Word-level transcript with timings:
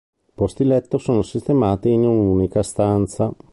I 0.17 0.31
posti 0.33 0.63
letto 0.65 0.97
sono 0.97 1.21
sistemati 1.21 1.91
in 1.91 2.03
un'unica 2.05 2.63
stanza. 2.63 3.31